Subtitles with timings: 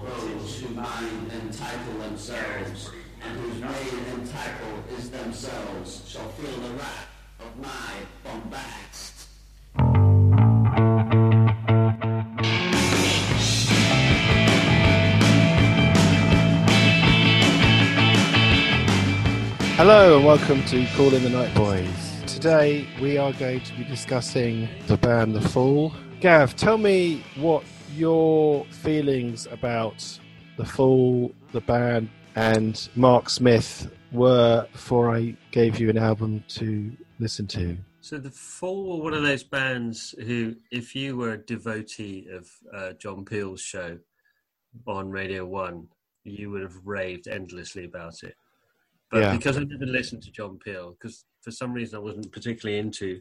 [0.00, 2.90] those who mind entitle themselves,
[3.22, 7.08] and whose made entitle is themselves, shall feel the wrath
[7.40, 7.92] of my
[8.24, 9.28] bombast.
[19.76, 22.22] Hello and welcome to Call in the Night Boys.
[22.26, 25.92] Today we are going to be discussing the band The Fall.
[26.20, 27.64] Gav, tell me what
[27.96, 30.18] your feelings about
[30.56, 36.92] The Fall, the band, and Mark Smith were before I gave you an album to
[37.18, 37.76] listen to.
[38.00, 42.50] So the Fall were one of those bands who, if you were a devotee of
[42.74, 43.98] uh, John Peel's show
[44.86, 45.88] on Radio One,
[46.24, 48.34] you would have raved endlessly about it.
[49.10, 49.36] But Yeah.
[49.36, 53.20] because I didn't listen to John Peel, because for some reason I wasn't particularly into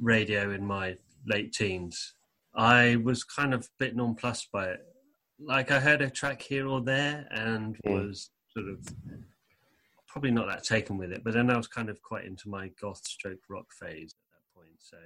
[0.00, 0.96] radio in my
[1.26, 2.14] late teens,
[2.56, 4.80] I was kind of a bit nonplussed by it.
[5.38, 8.06] Like I heard a track here or there and Mm.
[8.06, 8.78] was sort of
[10.08, 11.22] probably not that taken with it.
[11.22, 14.60] But then I was kind of quite into my goth stroke rock phase at that
[14.60, 14.76] point.
[14.78, 14.96] So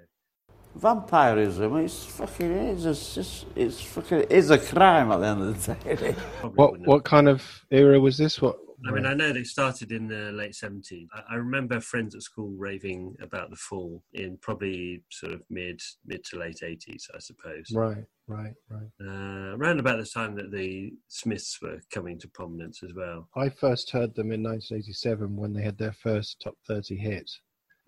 [0.76, 2.86] Vampirism, it's fucking is.
[2.86, 6.14] It's just, it's fucking, it's a crime at the end of the day.
[6.38, 7.42] probably What what kind of
[7.72, 8.40] era was this?
[8.40, 8.56] What?
[8.86, 11.06] I mean, I know they started in the late 70s.
[11.12, 15.80] I, I remember friends at school raving about the fall in probably sort of mid
[16.06, 17.70] mid to late 80s, I suppose.
[17.74, 18.90] right, right, right.
[19.00, 23.28] Uh, around about the time that the Smiths were coming to prominence as well.
[23.36, 27.30] I first heard them in 1987 when they had their first top 30 hit,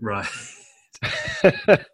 [0.00, 0.26] Right.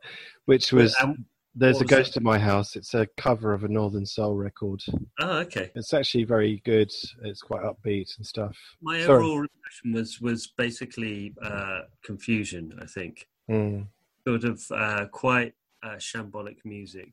[0.47, 1.25] which was Um,
[1.59, 2.77] There's a Ghost in My House.
[2.77, 4.81] It's a cover of a Northern Soul record.
[5.21, 5.71] oh, okay.
[5.75, 6.93] It's actually very good.
[7.25, 8.57] It's quite upbeat and stuff.
[8.81, 9.25] My Sorry.
[9.25, 13.27] overall impression was, was basically uh, confusion, I think.
[13.51, 13.87] Mm.
[14.27, 17.13] Sort of uh, quite uh, shambolic music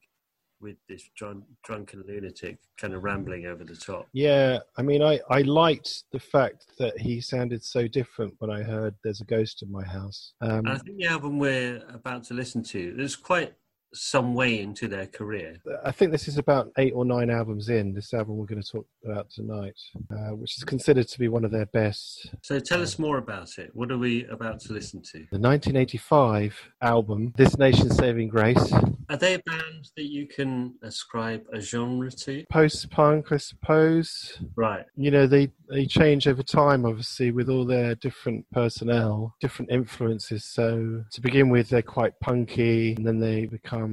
[0.62, 4.08] with this drun- drunken lunatic kind of rambling over the top.
[4.14, 8.64] Yeah, I mean, I, I liked the fact that he sounded so different when I
[8.64, 10.34] heard There's a Ghost in My House.
[10.42, 13.54] Um, I think the album we're about to listen to, is quite
[13.96, 15.58] some way into their career.
[15.84, 18.72] I think this is about eight or nine albums in, this album we're going to
[18.72, 19.78] talk about tonight,
[20.12, 22.30] uh, which is considered to be one of their best.
[22.42, 23.72] So tell us more about it.
[23.74, 25.20] What are we about to listen to?
[25.32, 28.72] The 1985 album, This Nation's Saving Grace,
[29.10, 32.44] Are they a band that you can ascribe a genre to?
[32.52, 34.40] post punk, I suppose.
[34.56, 34.86] Right.
[34.96, 40.44] you know they they change over time obviously with all their different personnel different influences
[40.46, 43.85] so to begin with they're quite punky and then they become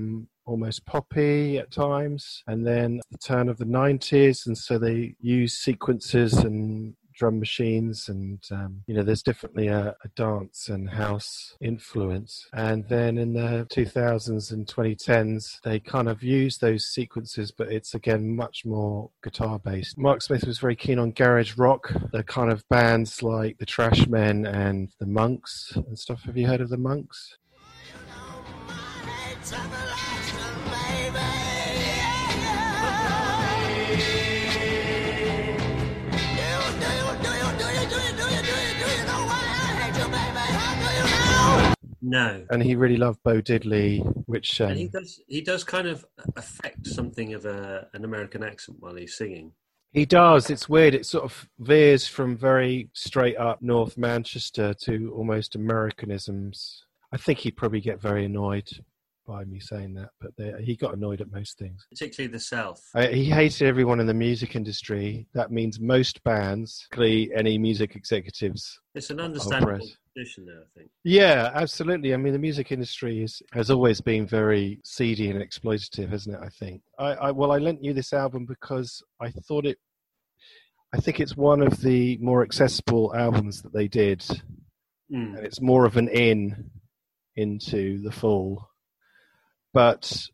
[0.44, 5.54] almost poppy at times and then the turn of the 90s and so they use
[5.54, 11.56] sequences and drum machines and um, you know there's definitely a, a dance and house
[11.60, 12.48] influence.
[12.52, 17.94] And then in the 2000s and 2010s they kind of use those sequences but it's
[17.94, 22.50] again much more guitar based mark smith was very keen on garage rock the kind
[22.50, 26.22] of bands like the trashmen and the monks and stuff.
[26.22, 27.38] Have you heard of the monks
[42.04, 42.44] No.
[42.50, 46.04] and he really loved bo diddley which um, And he does he does kind of
[46.36, 49.52] affect something of a, an American accent while he's singing.
[49.92, 50.50] He does.
[50.50, 50.94] It's weird.
[50.94, 56.84] It sort of veers from very straight up North Manchester to almost Americanisms.
[57.12, 58.70] I think he'd probably get very annoyed
[59.26, 61.86] by me saying that, but there, he got annoyed at most things.
[61.90, 62.80] Particularly the South.
[62.94, 65.26] Uh, he hated everyone in the music industry.
[65.34, 68.80] That means most bands, particularly any music executives.
[68.94, 70.90] It's an understandable position there, I think.
[71.04, 72.14] Yeah, absolutely.
[72.14, 76.40] I mean, the music industry is, has always been very seedy and exploitative, hasn't it?
[76.42, 76.82] I think.
[76.98, 79.78] I, I well, I lent you this album because I thought it.
[80.94, 84.22] I think it's one of the more accessible albums that they did,
[85.12, 85.36] Mm.
[85.36, 86.70] and it's more of an in
[87.36, 88.68] into the fall.
[89.72, 90.28] But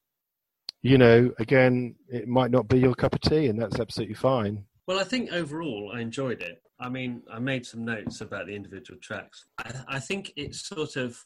[0.82, 4.64] you know, again, it might not be your cup of tea, and that's absolutely fine.
[4.86, 6.62] Well, I think overall I enjoyed it.
[6.80, 9.46] I mean, I made some notes about the individual tracks.
[9.58, 11.24] I, I think it's sort of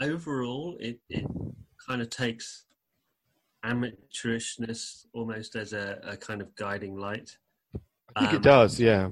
[0.00, 1.26] overall it, it
[1.88, 2.64] kind of takes
[3.64, 7.36] amateurishness almost as a, a kind of guiding light.
[8.14, 8.78] I think Um, it does.
[8.78, 9.10] Yeah.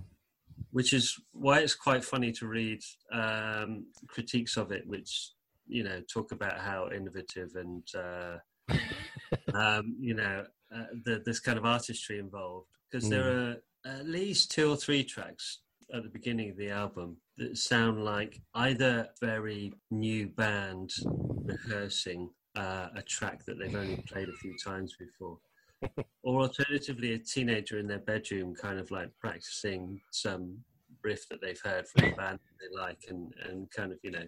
[0.70, 2.81] which is why it's quite funny to read
[3.12, 5.31] um, critiques of it, which
[5.66, 8.37] you know talk about how innovative and uh,
[9.55, 10.44] um, you know
[10.75, 12.69] uh, the, this kind of artistry involved.
[12.90, 13.56] Because there are
[13.87, 15.61] at least two or three tracks
[15.93, 22.88] at the beginning of the album that sound like either very new band rehearsing uh,
[22.96, 25.38] a track that they've only played a few times before.
[26.22, 30.56] or alternatively, a teenager in their bedroom, kind of like practicing some
[31.02, 34.25] riff that they've heard from a band they like, and and kind of you know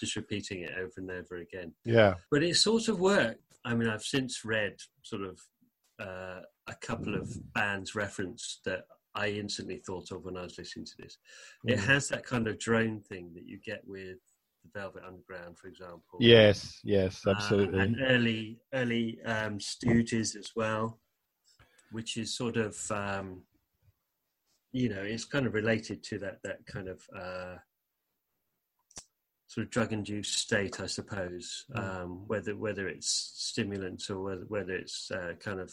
[0.00, 1.72] just repeating it over and over again.
[1.84, 2.14] Yeah.
[2.30, 3.42] But it sort of worked.
[3.64, 5.38] I mean, I've since read sort of
[6.00, 10.86] uh, a couple of bands referenced that I instantly thought of when I was listening
[10.86, 11.18] to this.
[11.66, 11.84] It Mm.
[11.84, 14.18] has that kind of drone thing that you get with
[14.62, 16.18] the Velvet Underground, for example.
[16.20, 17.80] Yes, yes, Uh, absolutely.
[17.80, 21.00] and early, early um, Stooges as well,
[21.90, 23.42] which is sort of, um,
[24.72, 27.56] you know, it's kind of related to that that kind of uh,
[29.50, 31.64] sort of drug-induced state, I suppose.
[31.74, 35.72] Um, whether whether it's stimulants or whether, whether it's uh, kind of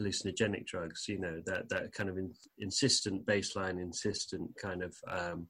[0.00, 5.48] hallucinogenic drugs, you know, that that kind of in, insistent baseline, insistent kind of um,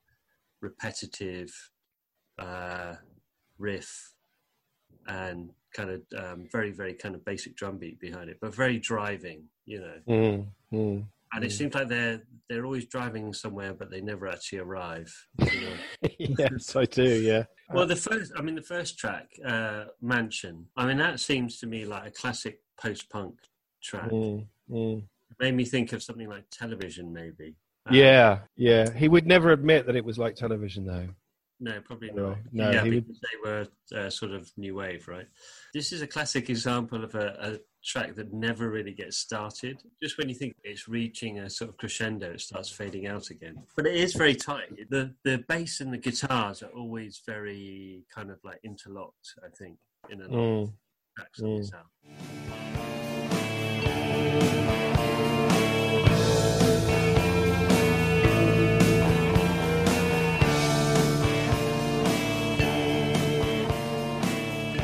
[0.61, 1.53] repetitive
[2.41, 2.95] uh,
[3.57, 4.15] riff
[5.07, 8.81] and kind of um, very very kind of basic drum beat behind it, but very
[8.81, 9.95] driving, you know.
[10.09, 11.05] Mm, mm.
[11.33, 11.53] And it Mm.
[11.53, 15.15] seems like they're they're always driving somewhere, but they never actually arrive.
[15.39, 16.09] you know.
[16.19, 17.05] yes, I do.
[17.05, 17.45] Yeah.
[17.73, 20.67] Well, the first, I mean, the first track, uh, Mansion.
[20.77, 23.35] I mean, that seems to me like a classic post-punk
[23.83, 24.11] track.
[24.11, 25.03] Mm, mm.
[25.39, 27.55] Made me think of something like Television, maybe.
[27.87, 28.93] Um, Yeah, yeah.
[28.93, 31.09] He would never admit that it was like television, though.
[31.63, 32.39] No, probably No, not.
[32.53, 35.27] no, yeah, he would- because they were uh, sort of new wave, right?
[35.75, 39.83] This is a classic example of a, a track that never really gets started.
[40.03, 43.63] Just when you think it's reaching a sort of crescendo, it starts fading out again.
[43.77, 44.89] But it is very tight.
[44.89, 49.35] The the bass and the guitars are always very kind of like interlocked.
[49.45, 49.77] I think
[50.09, 50.73] in a lot of Mm.
[51.17, 52.90] tracks on this album.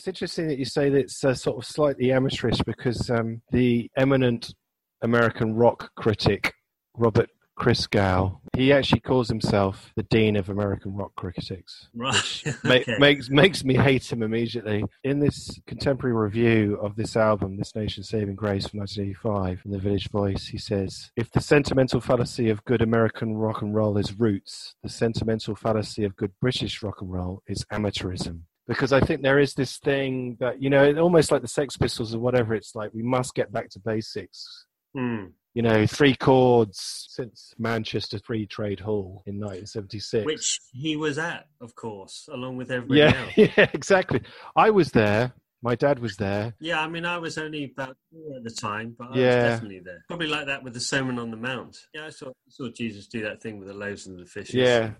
[0.06, 3.90] It's interesting that you say that it's uh, sort of slightly amateurish because um, the
[3.96, 4.54] eminent
[5.02, 6.54] American rock critic
[6.94, 11.88] Robert Christgau, he actually calls himself the dean of American rock critics.
[11.92, 12.42] Right.
[12.62, 14.84] Ma- makes makes me hate him immediately.
[15.02, 19.80] In this contemporary review of this album, This Nation's Saving Grace from 1985, in the
[19.80, 24.16] Village Voice, he says, "If the sentimental fallacy of good American rock and roll is
[24.16, 29.22] roots, the sentimental fallacy of good British rock and roll is amateurism." Because I think
[29.22, 32.54] there is this thing that you know, almost like the Sex Pistols or whatever.
[32.54, 34.66] It's like we must get back to basics.
[34.94, 35.26] Hmm.
[35.54, 40.26] You know, three chords since Manchester Free Trade Hall in 1976.
[40.26, 43.32] Which he was at, of course, along with everybody yeah, else.
[43.56, 44.20] yeah, exactly.
[44.54, 45.32] I was there.
[45.62, 46.54] My dad was there.
[46.60, 49.26] Yeah, I mean, I was only about four at the time, but I Yeah.
[49.42, 50.04] was definitely there.
[50.08, 51.78] Probably like that with the Sermon on the Mount.
[51.94, 54.54] Yeah, I saw, saw Jesus do that thing with the loaves and the fishes.
[54.54, 54.90] Yeah,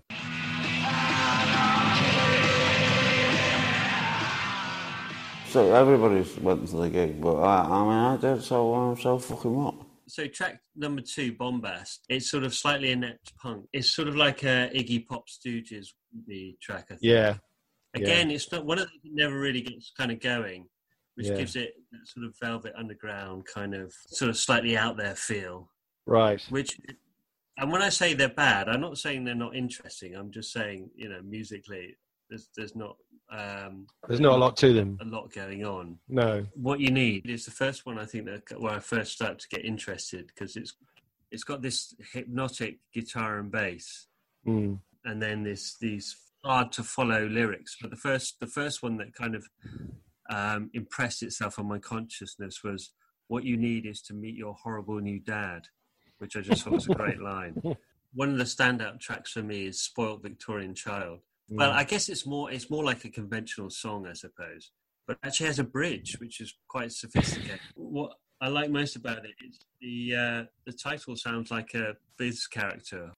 [5.57, 9.17] So everybody went to the gig, but I, I mean, I did, so um, so
[9.17, 9.73] fucking what?
[10.07, 13.65] So track number two, Bombast, it's sort of slightly inept punk.
[13.73, 15.87] It's sort of like a Iggy Pop Stooges
[16.27, 16.99] the track, I think.
[17.01, 17.37] yeah,
[17.95, 20.67] Again, it's not one of them that never really gets kind of going,
[21.15, 21.37] which Yeah.
[21.37, 25.71] gives it that sort of Velvet Underground kind of sort of slightly out there feel.
[26.05, 26.39] right.
[26.49, 26.77] Which,
[27.57, 30.13] and when I say they're bad, I'm not saying they're not interesting.
[30.15, 31.95] I'm just saying, you know, musically,
[32.29, 32.95] there's there's not
[33.29, 34.97] um, There's not a lot to them.
[35.01, 35.99] a lot going on.
[36.07, 36.45] No.
[36.53, 37.97] What you need is the first one.
[37.99, 40.73] I think that where I first start to get interested because it's
[41.31, 44.07] it's got this hypnotic guitar and bass,
[44.47, 44.79] Mm.
[45.03, 46.15] and then this these
[46.45, 47.75] hard to follow lyrics.
[47.81, 49.45] But the first the first one that kind of
[50.29, 52.91] um, impressed itself on my consciousness was
[53.27, 55.67] what you need is to meet your horrible new dad,
[56.19, 57.61] which I just thought was a great line.
[58.13, 61.19] One of the standout tracks for me is "Spoiled Victorian Child."
[61.49, 61.75] Well, Mm.
[61.75, 64.71] I guess it's more it's more like a conventional song, I suppose,
[65.07, 67.59] but actually has a bridge which is quite sophisticated.
[67.75, 68.11] what
[68.41, 73.13] I like most about it is the uh, the title sounds like a Viz character.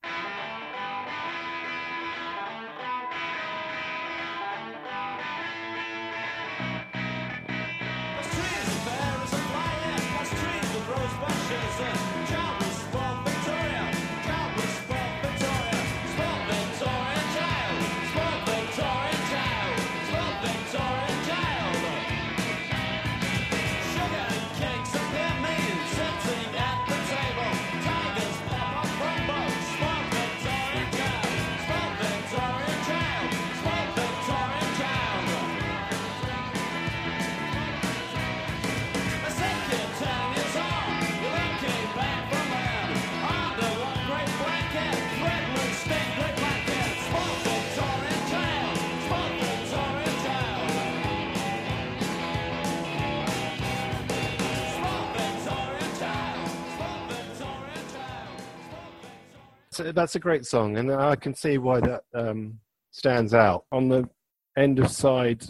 [59.72, 62.60] So that's a great song, and I can see why that um,
[62.92, 63.66] stands out.
[63.72, 64.10] On the
[64.58, 65.46] end of side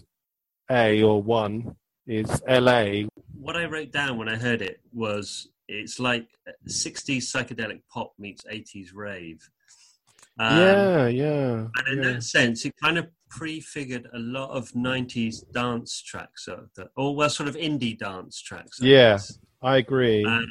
[0.70, 3.04] A or one is LA.
[3.34, 6.28] What I wrote down when I heard it was it's like
[6.68, 9.48] 60s psychedelic pop meets 80s rave.
[10.40, 11.52] Um, yeah, yeah.
[11.76, 12.14] And in yeah.
[12.14, 17.16] that sense, it kind of prefigured a lot of 90s dance tracks, or, the, or
[17.16, 18.82] well, sort of indie dance tracks.
[18.82, 19.12] I Yeah.
[19.14, 19.38] guess.
[19.62, 20.26] I agree.
[20.26, 20.42] Uh,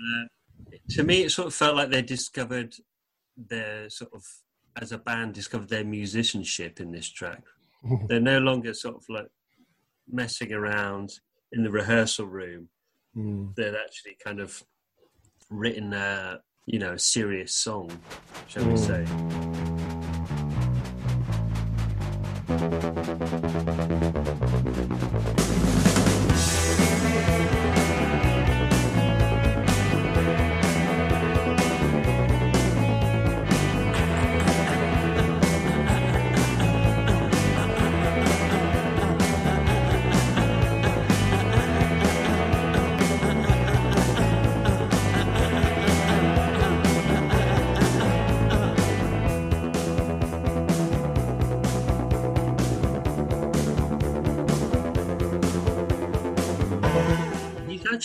[0.90, 2.75] to me, it sort of felt like they discovered
[3.49, 4.25] their sort of,
[4.80, 7.42] as a band, discovered their musicianship in this track.
[8.09, 9.28] They're no longer sort of like
[10.11, 11.21] messing around
[11.52, 12.68] in the rehearsal room.
[13.16, 13.54] Mm.
[13.54, 14.62] They're actually kind of
[15.50, 17.90] written a, you know, a serious song,
[18.49, 19.04] shall we say.
[22.49, 22.68] He's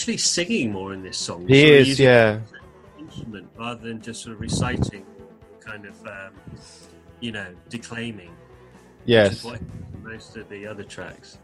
[0.04, 1.48] actually singing more in this song.
[1.48, 2.40] He of is, yeah.
[2.98, 5.06] Instrument rather than just sort of reciting,
[5.60, 6.34] kind of, um,
[7.20, 8.30] you know, declaiming.
[9.06, 9.46] Yes.
[10.02, 11.38] most of the other tracks.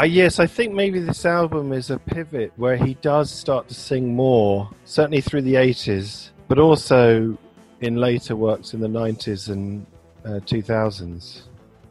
[0.00, 3.74] Uh, yes, I think maybe this album is a pivot where he does start to
[3.74, 7.36] sing more, certainly through the 80s, but also
[7.82, 9.86] in later works in the 90s and
[10.24, 11.42] uh, 2000s.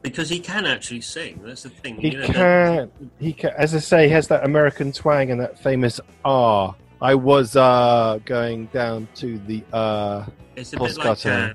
[0.02, 1.42] Because he can actually sing.
[1.44, 1.98] That's the thing.
[1.98, 5.40] He you know, can, he can, as I say, he has that American twang and
[5.40, 6.76] that famous R.
[7.02, 10.26] I was uh, going down to the uh.
[10.56, 11.54] It's a bit like uh,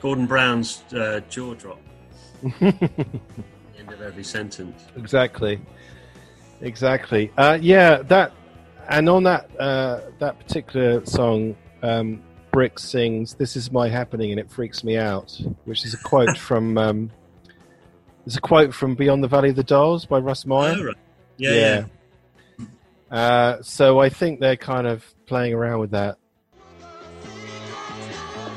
[0.00, 1.80] Gordon Brown's uh, jaw drop.
[2.60, 4.82] End of every sentence.
[4.96, 5.60] Exactly.
[6.60, 7.30] Exactly.
[7.36, 8.32] Uh, yeah, that
[8.88, 12.22] and on that uh, that particular song, um,
[12.52, 16.36] Brix sings "This is my happening" and it freaks me out, which is a quote
[16.38, 17.10] from um,
[18.28, 20.74] it's a quote from Beyond the Valley of the Dolls by Russ Meyer.
[20.76, 20.96] Oh, right.
[21.38, 21.86] Yeah,
[22.58, 22.66] yeah.
[23.10, 26.18] Uh, so I think they're kind of playing around with that.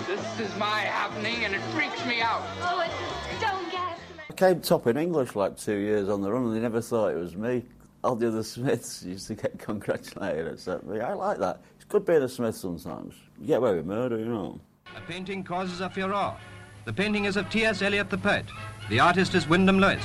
[0.07, 2.43] This is my happening and it freaks me out.
[2.59, 2.93] Oh, it's
[3.33, 3.97] a stone gas.
[4.29, 7.13] I came top in English like two years on the run, and they never thought
[7.13, 7.63] it was me.
[8.03, 10.99] All the other Smiths used to get congratulated except me.
[10.99, 11.61] I like that.
[11.77, 13.15] It's good being a Smith sometimes.
[13.39, 14.59] You get away with murder, you know.
[14.97, 16.35] A painting causes a furore.
[16.83, 17.81] The painting is of T.S.
[17.81, 18.47] Eliot the poet.
[18.91, 20.03] The artist is Wyndham Lewis.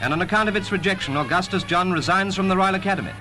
[0.00, 3.12] And on account of its rejection, Augustus John resigns from the Royal Academy.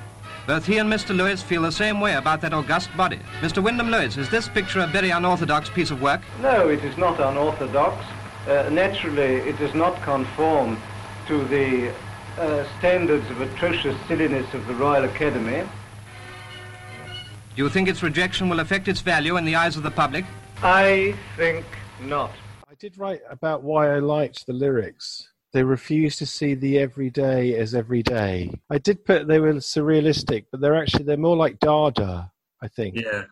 [0.48, 1.14] Both he and Mr.
[1.14, 3.20] Lewis feel the same way about that august body.
[3.42, 3.62] Mr.
[3.62, 6.22] Wyndham Lewis, is this picture a very unorthodox piece of work?
[6.42, 8.06] No, it is not unorthodox.
[8.48, 10.78] Uh, naturally, it does not conform
[11.28, 11.94] to the
[12.38, 15.68] uh, standards of atrocious silliness of the Royal Academy.
[17.58, 20.24] Do you think its rejection will affect its value in the eyes of the public?
[20.64, 21.66] I think
[22.00, 22.32] not.
[22.82, 25.30] I did write about why I liked the lyrics.
[25.54, 28.50] They refuse to see the everyday as everyday.
[28.72, 32.32] I did put they were surrealistic, but they're actually they're more like Dada.
[32.60, 33.26] I think Yeah.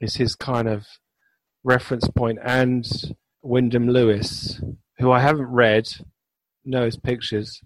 [0.00, 0.86] is his kind of
[1.64, 2.86] reference point, and
[3.42, 4.60] Wyndham Lewis,
[4.98, 5.88] who I haven't read,
[6.64, 7.60] know his pictures.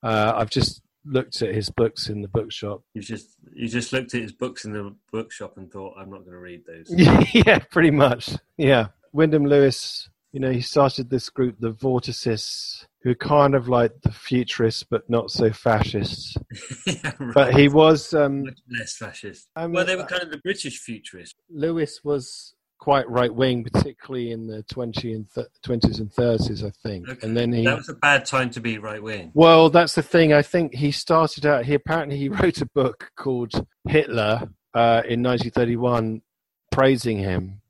[0.00, 2.82] Uh, I've just looked at his books in the bookshop.
[2.94, 6.20] You just you just looked at his books in the bookshop and thought, I'm not
[6.20, 6.86] going to read those.
[7.34, 8.30] yeah, pretty much.
[8.56, 8.88] Yeah.
[9.12, 14.02] Wyndham Lewis, you know, he started this group, the Vorticists, who are kind of like
[14.02, 16.36] the futurists, but not so fascists.
[16.86, 17.34] yeah, right.
[17.34, 19.48] But he was, um, much less fascist.
[19.56, 21.36] Mean, well, they were kind of the British futurists.
[21.48, 26.70] Lewis was quite right wing, particularly in the 20 and th- 20s and 30s, I
[26.86, 27.08] think.
[27.08, 27.26] Okay.
[27.26, 27.64] And then he.
[27.64, 29.30] That was a bad time to be right wing.
[29.32, 30.34] Well, that's the thing.
[30.34, 31.64] I think he started out.
[31.64, 36.20] He apparently he wrote a book called Hitler uh, in 1931,
[36.70, 37.62] praising him,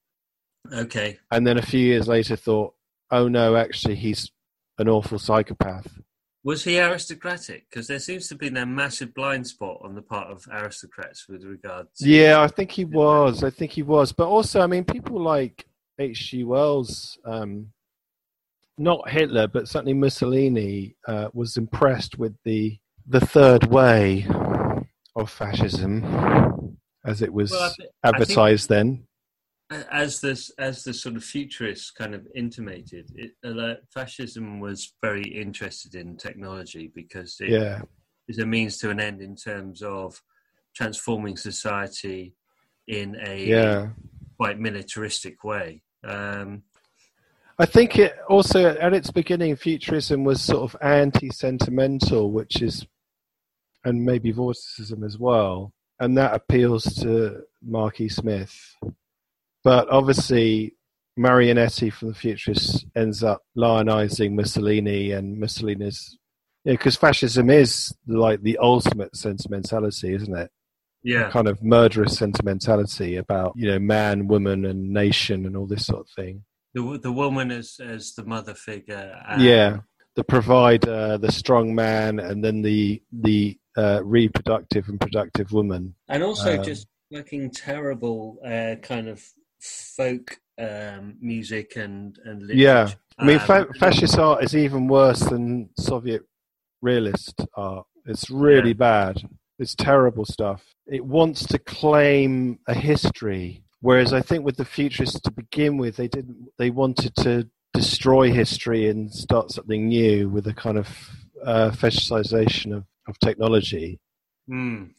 [0.72, 1.18] Okay.
[1.30, 2.74] and then a few years later thought,
[3.10, 4.30] "Oh no, actually, he's
[4.78, 5.98] an awful psychopath."
[6.44, 7.66] Was he aristocratic?
[7.68, 11.42] Because there seems to be a massive blind spot on the part of aristocrats with
[11.42, 12.08] regard to.
[12.08, 13.42] Yeah, I think he was.
[13.42, 14.12] I think he was.
[14.12, 15.66] But also, I mean, people like
[15.98, 16.44] H.G.
[16.44, 17.72] Wells, um,
[18.78, 24.26] not Hitler, but certainly Mussolini, uh, was impressed with the the third way
[25.16, 27.72] of fascism, as it was Well, I thi-
[28.04, 29.05] I think- advertised then.
[29.70, 34.94] As this as the sort of futurists kind of intimated, it, uh, like, fascism was
[35.02, 37.82] very interested in technology because it Yeah,
[38.28, 40.22] is a means to an end in terms of
[40.74, 42.34] transforming society
[42.86, 43.88] in a yeah,
[44.36, 45.82] quite militaristic way.
[46.04, 46.62] Um,
[47.58, 52.86] I think it also at its beginning, futurism was sort of anti-sentimental, which is,
[53.84, 58.54] and maybe vorticism as well, and that appeals to Marky Smith.
[59.66, 60.76] But obviously,
[61.18, 66.16] Marinetti from the Futurists ends up lionizing Mussolini, and Mussolini's
[66.64, 70.50] because fascism is like the ultimate sentimentality, isn't it?
[71.02, 75.86] yeah, kind of murderous sentimentality about you know man, woman, and nation, and all this
[75.86, 76.44] sort of thing.
[76.74, 79.20] the the woman as as the mother figure.
[79.28, 79.78] and- yeah,
[80.14, 85.96] the provider, the strong man, and then the the uh, reproductive and productive woman.
[86.08, 89.24] and also Um, just fucking terrible uh, kind of
[89.96, 92.62] folk um, music and and literature.
[92.62, 96.22] Yeah, I mean, Um, fa- fascist art is even worse than Soviet
[96.82, 97.86] realist art.
[98.06, 98.74] It's really Yeah.
[98.74, 99.28] bad.
[99.58, 100.62] It's terrible stuff.
[100.86, 105.96] It wants to claim a history, whereas I think with the futurists to begin with,
[105.96, 106.48] they didn't.
[106.58, 110.88] They wanted to destroy history and start something new with a kind of
[111.44, 113.98] uh, fetishization of, of technology.
[114.48, 114.90] mm,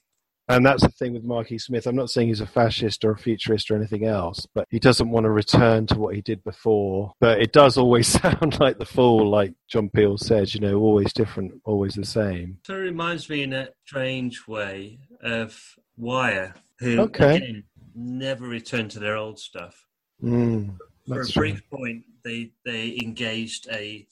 [0.50, 1.88] And that's the thing with Marky Smith.
[1.88, 5.10] I'm not saying he's a fascist or a futurist or anything else, but he doesn't
[5.10, 7.12] want to return to what he did before.
[7.20, 11.12] But it does always sound like the Fall, like John Peel said, you know, always
[11.12, 12.60] different, always the same.
[12.66, 15.62] So it reminds me in a strange way of
[15.98, 17.36] Wire, who Okay.
[17.38, 17.64] again
[17.96, 19.86] never returned to their old stuff.
[20.24, 20.78] Mm,
[21.08, 21.42] For a true.
[21.42, 24.08] brief point, they they engaged a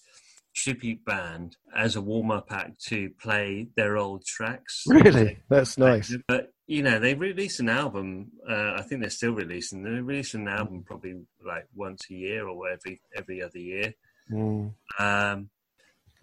[0.55, 4.83] tribute band as a warm up act to play their old tracks.
[4.87, 5.37] Really?
[5.49, 6.15] That's nice.
[6.27, 8.31] But you know, they release an album.
[8.49, 9.83] Uh, I think they're still releasing.
[9.83, 13.93] They release an album probably like once a year or every every other year.
[14.31, 15.49] Mm, Um,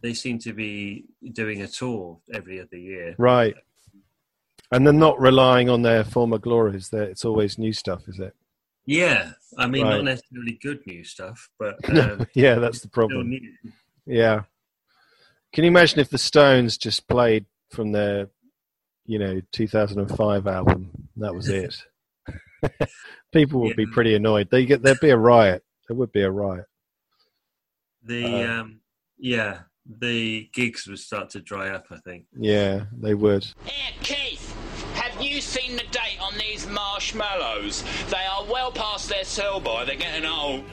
[0.02, 3.14] they seem to be doing a tour every other year.
[3.18, 3.54] right.
[4.72, 6.88] And they're not relying on their former glories.
[6.88, 8.34] They're, it's always new stuff, is it?
[8.86, 9.96] Yeah, I mean, Right.
[9.96, 13.38] not necessarily good new stuff, but um, yeah, that's the problem.
[14.06, 14.14] New.
[14.14, 14.42] Yeah.
[15.52, 18.28] Can you imagine if the Stones just played from their,
[19.04, 20.90] you know, 2005 album?
[21.16, 21.76] That was it.
[23.32, 24.48] People would be pretty annoyed.
[24.50, 25.62] They get there'd be a riot.
[25.88, 26.66] There would be a riot.
[28.02, 28.80] The Uh, um,
[29.18, 31.86] yeah, the gigs would start to dry up.
[31.90, 32.26] I think.
[32.36, 33.46] Yeah, they would.
[33.64, 34.54] Here, Keith,
[34.94, 37.84] have you seen the date on these marshmallows?
[38.10, 40.64] They are well past their sell by, they're getting old.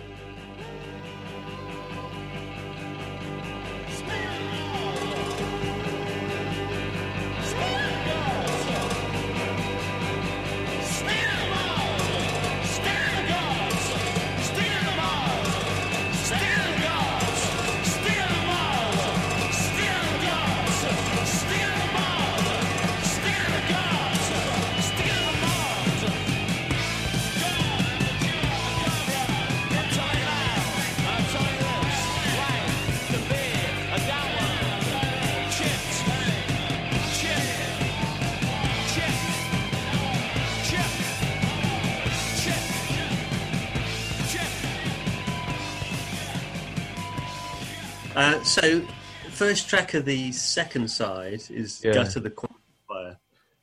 [48.19, 48.81] Uh, so,
[49.29, 51.93] first track of the second side is Yeah.
[51.93, 53.17] "Gut of the Quantifier,"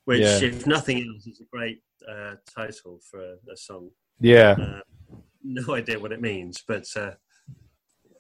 [0.07, 0.41] which, Yeah.
[0.45, 3.91] if nothing else, is a great uh, title for a, a song.
[4.19, 4.53] Yeah.
[4.53, 7.17] Uh, no idea what it means, but uh,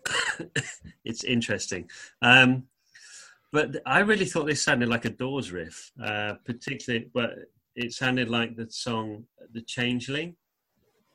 [1.04, 1.88] it's interesting.
[2.20, 2.68] Um,
[3.50, 7.30] but I really thought this sounded like a Doors riff, uh, particularly, but
[7.74, 10.36] it sounded like the song "The Changeling"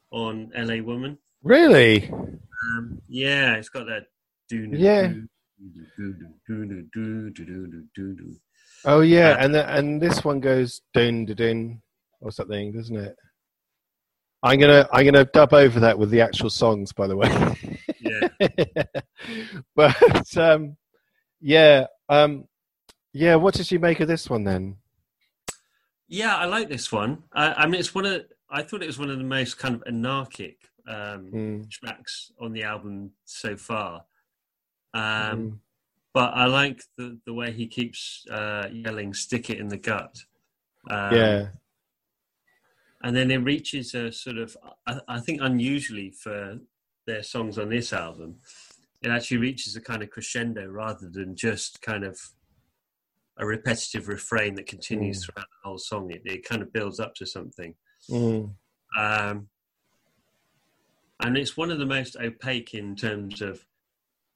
[0.10, 0.82] on "L.A.
[0.82, 2.10] Woman." Really?
[2.10, 4.08] Um, yeah, it's got that.
[4.52, 5.14] Yeah.
[8.84, 11.82] Oh yeah, and the, and this one goes dun dun dun
[12.20, 13.16] or something, doesn't it?
[14.44, 17.30] I'm gonna I'm gonna dub over that with the actual songs, by the way.
[18.00, 18.84] Yeah.
[19.76, 20.78] but um,
[21.40, 22.46] yeah, um,
[23.14, 23.36] yeah.
[23.36, 24.78] What did you make of this one then?
[26.08, 27.24] Yeah, I like this one.
[27.34, 28.24] I, I mean, it's one of.
[28.50, 31.70] I thought it was one of the most kind of anarchic um, Mm.
[31.70, 34.04] tracks on the album so far.
[34.94, 35.60] Um, Mm.
[36.14, 40.14] But I like the the way he keeps uh, yelling, "Stick it in the gut."
[40.90, 41.48] Um, yeah,
[43.02, 46.60] and then it reaches a sort of, I, I think, unusually for
[47.08, 48.42] their songs on this album,
[49.02, 52.20] it actually reaches a kind of crescendo rather than just kind of
[53.38, 55.26] a repetitive refrain that continues Mm.
[55.26, 56.12] throughout the whole song.
[56.12, 57.74] It, it kind of builds up to something.
[58.10, 58.54] Mm.
[58.98, 59.48] Um,
[61.22, 63.66] and it's one of the most opaque in terms of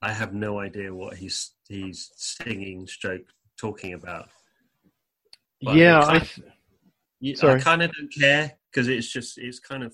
[0.06, 4.30] I have no idea what he's he's singing, stroke talking about.
[5.63, 6.00] But yeah.
[6.00, 6.48] I kind- th-
[7.22, 9.94] You, I kind of don't care because it's just it's kind of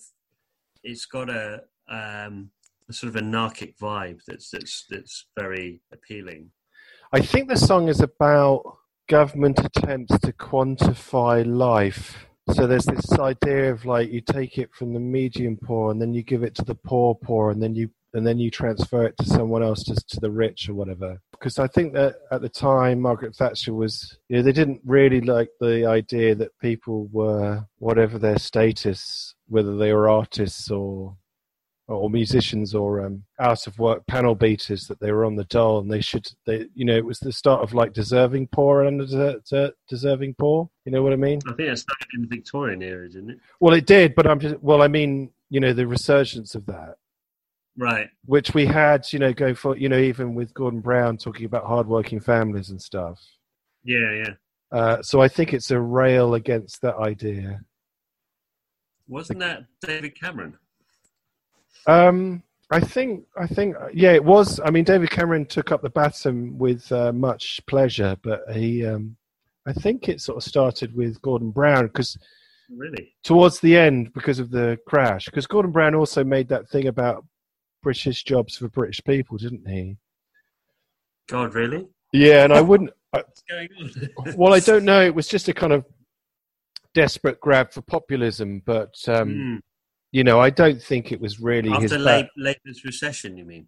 [0.84, 2.52] it's got a um,
[2.90, 6.52] a sort of anarchic vibe that's that's that's very appealing.
[7.14, 8.60] I think the song is about
[9.08, 12.26] government attempts to quantify life.
[12.56, 16.14] So there's this idea of like you take it from the medium poor and then
[16.14, 19.18] you give it to the poor poor and then you and then you transfer it
[19.18, 21.22] to someone else to, to the rich or whatever.
[21.32, 25.22] Because I think that at the time Margaret Thatcher was, you know, they didn't really
[25.22, 31.16] like the idea that people were whatever their status, whether they were artists or
[31.88, 35.80] or musicians or um, out of work panel beaters that they were on the dole
[35.80, 39.02] and they should they you know it was the start of like deserving poor and
[39.02, 40.70] under deserving poor.
[40.86, 41.40] You know what i mean?
[41.48, 43.40] I think it started in the victorian era didn't it?
[43.60, 46.96] Well it did but i'm just well i mean you know the resurgence of that
[47.78, 48.10] right.
[48.26, 51.66] Which we had you know go for you know even with gordon brown talking about
[51.66, 53.20] hardworking families and stuff.
[53.84, 54.34] Yeah yeah.
[54.72, 57.62] Uh, so i think it's a rail against that idea.
[59.08, 60.58] Wasn't that david cameron?
[61.88, 64.62] Um, I think, I think, yeah, it was.
[64.64, 69.18] I mean, David Cameron took up the baton with uh, much pleasure, but he, um,
[69.66, 72.18] I think it sort of started with Gordon Brown because
[72.70, 73.14] really?
[73.24, 75.26] towards the end because of the crash.
[75.26, 77.26] Because Gordon Brown also made that thing about
[77.82, 79.98] British jobs for British people, didn't he?
[81.30, 81.88] God, really?
[82.14, 82.92] Yeah, and I wouldn't.
[83.12, 84.34] What's going on?
[84.38, 85.02] well, I don't know.
[85.02, 85.86] It was just a kind of
[86.94, 89.60] desperate grab for populism, but um, mm
[90.12, 93.38] you know, I don't think it was really after his late, Labour's recession.
[93.38, 93.68] You mean?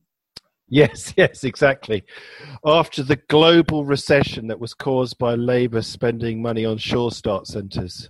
[0.67, 2.04] Yes, yes, exactly.
[2.65, 8.10] After the global recession that was caused by Labour spending money on Sure Start centres.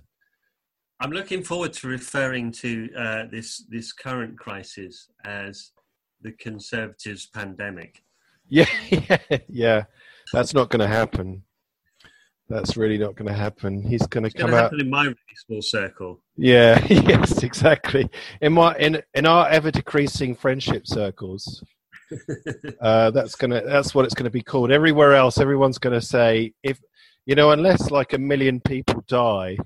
[1.00, 5.72] I'm looking forward to referring to uh, this this current crisis as
[6.22, 8.02] the Conservatives' pandemic.
[8.48, 9.84] Yeah, yeah, yeah.
[10.32, 11.42] That's not going to happen.
[12.48, 13.82] That's really not going to happen.
[13.82, 16.20] He's going to come out in my really small circle.
[16.36, 18.10] Yeah, yes, exactly.
[18.40, 21.64] In my in in our ever decreasing friendship circles,
[22.80, 24.70] uh, that's gonna that's what it's going to be called.
[24.70, 26.78] Everywhere else, everyone's going to say if
[27.26, 29.56] you know, unless like a million people die,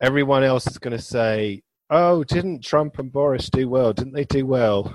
[0.00, 3.92] everyone else is going to say, "Oh, didn't Trump and Boris do well?
[3.92, 4.92] Didn't they do well?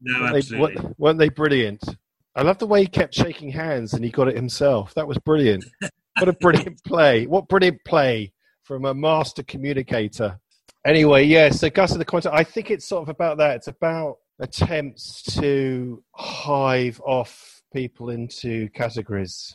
[0.00, 0.82] No, weren't absolutely.
[0.82, 1.84] They, weren't they brilliant?"
[2.34, 4.94] I love the way he kept shaking hands and he got it himself.
[4.94, 5.64] That was brilliant.
[6.18, 7.26] what a brilliant play.
[7.26, 10.38] What brilliant play from a master communicator.
[10.86, 13.56] Anyway, yeah, so Gut of the Quantifier, I think it's sort of about that.
[13.56, 19.54] It's about attempts to hive off people into categories.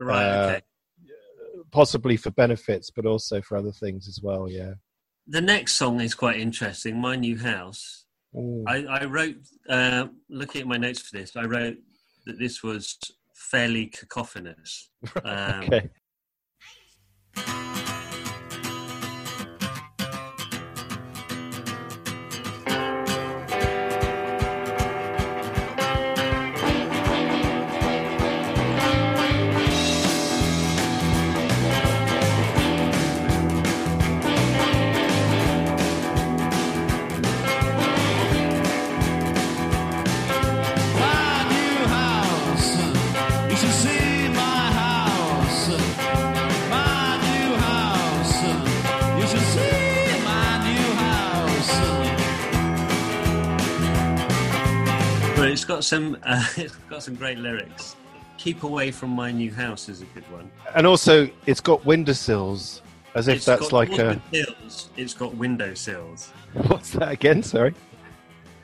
[0.00, 0.60] Right, uh, okay.
[1.70, 4.74] Possibly for benefits, but also for other things as well, yeah.
[5.28, 8.04] The next song is quite interesting, My New House.
[8.66, 9.36] I, I, wrote,
[9.68, 11.78] uh, looking at my notes for this, I wrote
[12.26, 12.98] that this was
[13.34, 14.88] fairly cacophonous.
[15.24, 15.90] Um, okay.
[55.76, 56.16] Got some.
[56.22, 57.96] Uh, it's got some great lyrics.
[58.38, 60.50] Keep away from my new house is a good one.
[60.74, 62.80] And also, it's got windowsills,
[63.14, 64.14] as if it's that's like a.
[64.32, 66.30] Hills, it's got windowsills.
[66.68, 67.42] What's that again?
[67.42, 67.74] Sorry.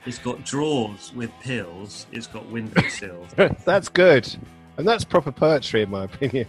[0.07, 2.07] It's got drawers with pills.
[2.13, 3.29] It's got windowsills.
[3.65, 4.35] that's good.
[4.79, 6.47] And that's proper poetry, in my opinion.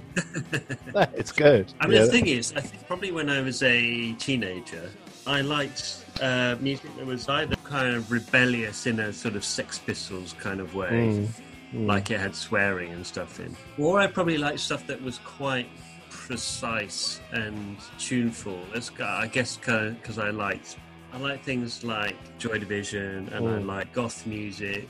[1.14, 1.72] it's good.
[1.82, 2.06] I mean, yeah.
[2.06, 4.90] the thing is, I think probably when I was a teenager,
[5.26, 9.80] I liked uh, music that was either kind of rebellious in a sort of Sex
[9.80, 11.28] Pistols kind of way, mm,
[11.74, 11.88] mm.
[11.88, 15.68] like it had swearing and stuff in, or I probably liked stuff that was quite
[16.10, 18.60] precise and tuneful.
[18.74, 20.78] That's, I guess because I liked
[21.14, 23.56] I like things like Joy Division and mm.
[23.56, 24.90] I like goth music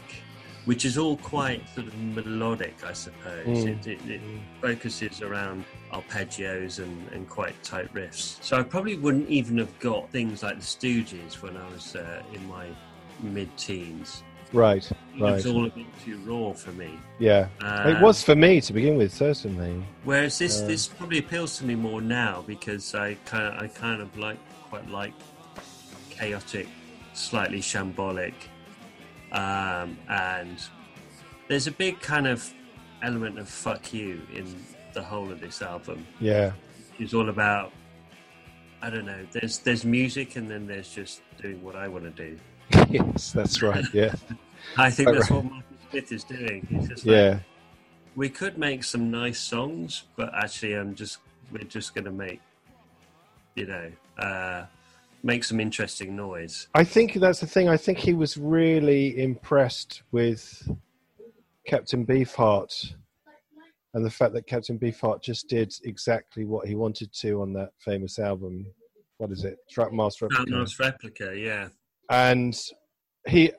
[0.65, 3.45] which is all quite sort of melodic, I suppose.
[3.45, 3.67] Mm.
[3.67, 4.21] It, it, it,
[4.61, 8.41] focuses around arpeggios and, and, quite tight riffs.
[8.41, 12.23] So I probably wouldn't even have got things like the Stooges when I was uh,
[12.33, 12.67] in my
[13.21, 14.23] mid-teens.
[14.53, 15.31] Right, right.
[15.31, 16.97] It was all a bit too raw for me.
[17.19, 19.83] Yeah, um, it was for me to begin with, certainly.
[20.03, 23.67] Whereas this, uh, this probably appeals to me more now because I kind of, I
[23.67, 24.37] kind of like
[24.69, 25.13] quite like
[26.11, 26.67] chaotic,
[27.13, 28.33] slightly shambolic
[29.33, 30.57] um, and
[31.47, 32.51] there's a big kind of
[33.01, 34.55] element of fuck you in
[34.93, 36.05] the whole of this album.
[36.19, 36.53] Yeah.
[36.99, 37.71] It's all about
[38.83, 42.09] I don't know, there's there's music and then there's just doing what I want to
[42.11, 42.37] do.
[42.89, 43.85] yes, that's right.
[43.93, 44.13] Yeah,
[44.77, 45.37] I think that's right.
[45.37, 46.67] what Martin Smith is doing.
[46.69, 47.39] He's just like, yeah.
[48.17, 51.19] we could make some nice songs, but actually, I'm just
[51.49, 52.41] we're just going to make,
[53.55, 54.65] you know, uh,
[55.23, 56.67] make some interesting noise.
[56.75, 57.69] I think that's the thing.
[57.69, 60.69] I think he was really impressed with
[61.65, 62.93] Captain Beefheart
[63.93, 67.69] and the fact that Captain Beefheart just did exactly what he wanted to on that
[67.79, 68.65] famous album.
[69.17, 69.57] What is it?
[69.71, 70.45] Trout Mask Replica.
[70.45, 71.69] Trout Mask replica, yeah.
[72.09, 72.59] And
[73.27, 73.51] he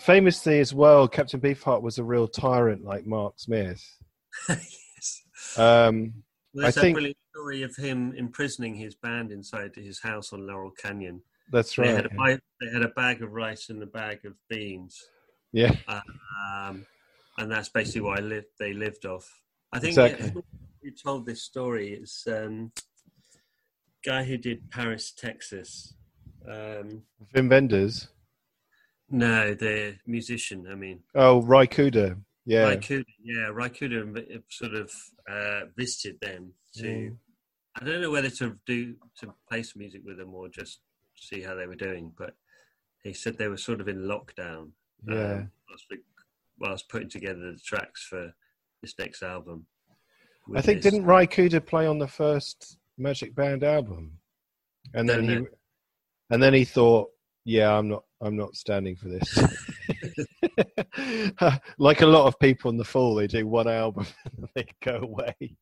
[0.00, 3.84] famously as well, Captain Beefheart was a real tyrant like Mark Smith.
[4.48, 5.22] yes.
[5.56, 6.14] Um,
[6.52, 11.20] Well, I think- story of him imprisoning his band inside his house on Laurel Canyon.
[11.52, 12.38] that's They had right.
[12.38, 14.98] a they had a bag of rice and a bag of beans,
[15.52, 16.86] Yeah, um,
[17.38, 18.46] and that's basically what I lived.
[18.58, 19.28] They lived off.
[19.72, 20.26] I think Exactly.
[20.28, 20.44] it-
[20.82, 22.70] who told this story is um,
[24.04, 25.94] guy who did Paris, Texas.
[26.48, 27.02] Um,
[27.34, 28.08] Wim Wenders.
[29.10, 30.66] no, the musician.
[30.70, 32.18] I mean, Oh, Ry Cooder.
[32.44, 33.04] Yeah, Ry Cooder.
[33.20, 34.92] Yeah, Ry Cooder inv- sort of
[35.28, 36.82] uh, visited them to.
[36.84, 37.16] Mm.
[37.78, 40.80] I don't know whether to do to play some music with them or just
[41.14, 42.34] see how they were doing, but
[43.02, 44.70] he said they were sort of in lockdown.
[45.06, 45.32] Yeah.
[45.32, 45.98] Um, whilst, we,
[46.58, 48.32] whilst putting together the tracks for
[48.82, 49.66] this next album.
[50.54, 54.18] I think this- didn't Ry Cooder play on the first Magic Band album,
[54.94, 55.46] and then he,
[56.30, 57.10] and then he thought,
[57.44, 59.38] "Yeah, I'm not, I'm not standing for this."
[61.78, 64.96] like a lot of people in the fall, they do one album and they go
[64.96, 65.56] away.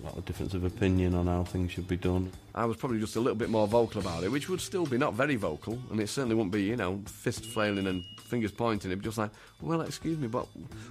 [0.00, 2.32] A lot of difference of opinion on how things should be done.
[2.54, 4.96] I was probably just a little bit more vocal about it, which would still be
[4.96, 8.90] not very vocal, and it certainly wouldn't be, you know, fist flailing and fingers pointing.
[8.90, 10.46] It'd be just like, well, excuse me, but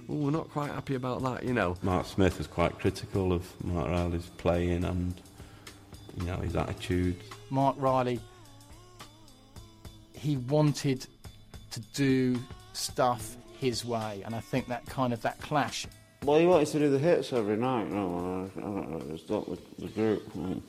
[0.06, 1.76] well, we're not quite happy about that, you know.
[1.82, 5.14] Mark Smith was quite critical of Marc Riley's playing and
[6.18, 7.16] you know his attitude.
[7.50, 8.20] Mark Riley,
[10.12, 11.06] he wanted
[11.72, 12.38] to do
[12.74, 15.86] stuff his way, and I think that kind of that clash.
[16.22, 19.46] Well, he wanted to do the hits every night, no, I don't know, it's not
[19.46, 20.30] the, the group.
[20.34, 20.62] right.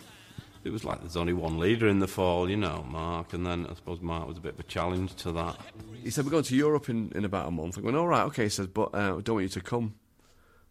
[0.64, 3.66] It was like there's only one leader in the fall, you know, Mark, and then
[3.70, 5.58] I suppose Mark was a bit of a challenge to that.
[6.04, 7.78] He said, we're going to Europe in, in about a month.
[7.78, 8.44] I went, all right, okay.
[8.44, 9.96] He says, but uh, we don't want you to come.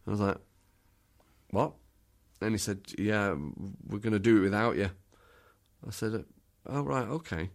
[0.06, 0.38] I was like,
[1.50, 1.72] what?
[2.40, 3.34] And he said, yeah,
[3.86, 4.90] we're going to do it without you.
[5.86, 6.24] I said,
[6.66, 7.50] oh, right, okay.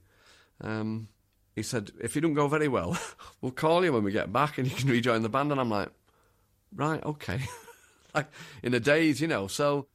[0.61, 1.07] Um,
[1.55, 2.97] he said, if you don't go very well,
[3.41, 5.51] we'll call you when we get back and you can rejoin the band.
[5.51, 5.89] And I'm like,
[6.73, 7.41] right, okay.
[8.15, 8.27] like
[8.63, 9.47] in a days, you know.
[9.47, 9.87] So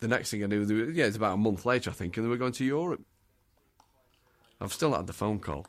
[0.00, 2.30] the next thing I knew, yeah, it's about a month later, I think, and they
[2.30, 3.02] were going to Europe.
[4.60, 5.66] I've still had the phone call.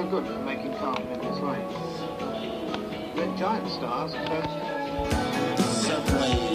[0.00, 1.58] Stars no good for making carbon in this way.
[3.16, 4.12] Red giant stars
[5.86, 6.48] separated.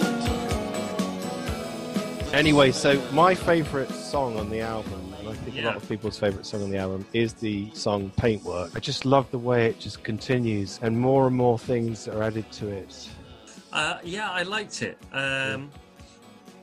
[2.34, 6.18] Anyway, so my favourite song on the album, and I think a lot of people's
[6.18, 8.72] favourite song on the album, is the song Paintwork.
[8.74, 12.50] I just love the way it just continues, and more and more things are added
[12.52, 13.08] to it.
[13.72, 14.98] Uh, yeah, I liked it.
[15.12, 15.70] Um,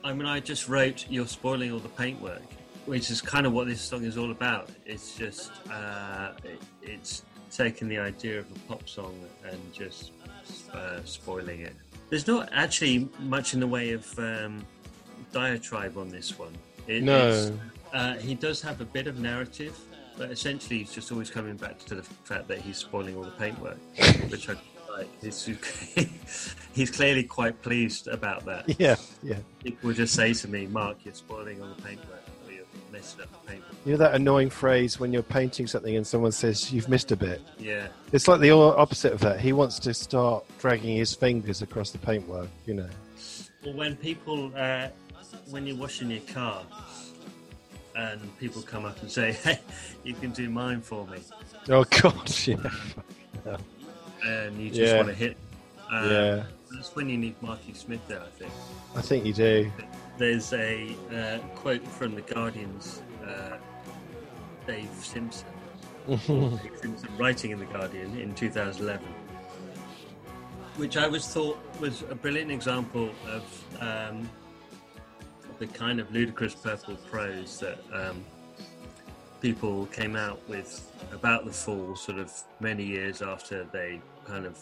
[0.03, 2.43] I mean, I just wrote "You're spoiling all the paintwork,"
[2.85, 4.69] which is kind of what this song is all about.
[4.85, 9.15] It's just uh, it, it's taking the idea of a pop song
[9.49, 10.11] and just
[10.73, 11.73] uh, spoiling it.
[12.09, 14.65] There's not actually much in the way of um,
[15.31, 16.53] diatribe on this one.
[16.87, 17.57] It, No.
[17.93, 19.77] uh, he does have a bit of narrative,
[20.17, 23.31] but essentially he's just always coming back to the fact that he's spoiling all the
[23.31, 23.77] paintwork,
[24.29, 24.55] which I
[24.91, 25.09] like.
[25.21, 25.45] He's,
[26.73, 28.79] he's clearly quite pleased about that.
[28.79, 29.37] Yeah, yeah.
[29.63, 32.12] People just say to me, Mark, you're spoiling all the paintwork,
[32.95, 33.71] or you're the paintwork.
[33.85, 37.15] You know that annoying phrase when you're painting something and someone says you've missed a
[37.15, 37.41] bit.
[37.57, 37.87] Yeah.
[38.11, 39.39] It's like the opposite of that.
[39.39, 42.49] He wants to start dragging his fingers across the paintwork.
[42.65, 42.89] You know.
[43.65, 44.87] Well, when people, uh,
[45.49, 46.63] when you're washing your car,
[47.95, 49.59] and people come up and say, "Hey,
[50.03, 51.19] you can do mine for me,"
[51.69, 52.55] Oh God, yeah.
[54.25, 54.97] And you just Yeah.
[54.97, 55.37] want to hit.
[55.91, 56.43] Um, Yeah.
[56.73, 58.51] That's when you need Marty Smith there, I think.
[58.95, 59.71] I think you do.
[60.17, 63.57] There's a uh, quote from the Guardian's uh,
[64.67, 65.47] Dave Simpson.
[66.07, 66.19] Dave
[66.81, 69.05] Simpson writing in the Guardian in 2011.
[70.75, 73.43] which I was thought was a brilliant example of
[73.81, 74.29] um,
[75.59, 78.23] the kind of ludicrous purple prose that um,
[79.41, 84.57] people came out with about the Fall, sort of many years after they kind of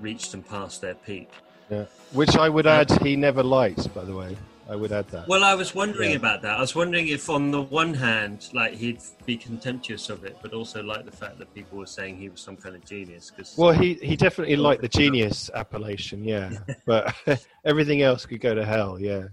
[0.00, 1.28] reached and passed their peak.
[1.70, 1.84] Yeah.
[2.12, 4.36] Which I would add, he never liked, by the way.
[4.68, 5.28] I would add that.
[5.28, 6.16] Well, I was wondering Yeah.
[6.16, 6.56] about that.
[6.56, 10.52] I was wondering if, on the one hand, like he'd be contemptuous of it, but
[10.52, 13.30] also like the fact that people were saying he was some kind of genius.
[13.30, 16.50] Because Well, he, he definitely liked the genius appellation, yeah.
[16.86, 17.14] but
[17.64, 19.28] everything else could go to hell, yeah.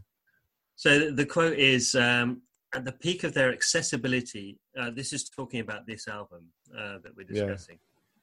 [0.75, 2.43] So the quote is um,
[2.75, 4.59] at the peak of their accessibility.
[4.77, 6.45] Uh, this is talking about this album
[6.77, 7.45] uh, that we're Yeah.
[7.45, 7.79] discussing.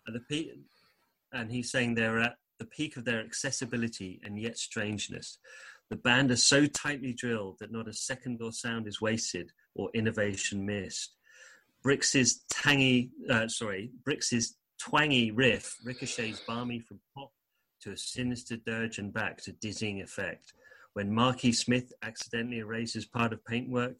[0.07, 0.53] At the peak,
[1.33, 5.39] and he's saying they're at the peak of their accessibility and yet strangeness.
[5.91, 9.91] The band are so tightly drilled that not a second or sound is wasted or
[9.93, 11.17] innovation missed.
[11.83, 17.33] Brix's tangy, uh, sorry, Brix's twangy riff ricochets balmy from pop
[17.83, 20.53] to a sinister dirge and back to dizzying effect.
[20.93, 23.97] When Marky Smith accidentally erases part of paintwork,